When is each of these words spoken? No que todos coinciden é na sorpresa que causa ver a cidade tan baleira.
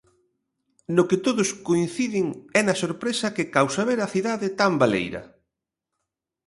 No 0.95 1.03
que 1.09 1.17
todos 1.25 1.49
coinciden 1.67 2.25
é 2.59 2.61
na 2.63 2.75
sorpresa 2.83 3.33
que 3.35 3.51
causa 3.55 3.81
ver 3.89 3.99
a 4.01 4.11
cidade 4.15 4.47
tan 4.59 4.71
baleira. 4.81 5.21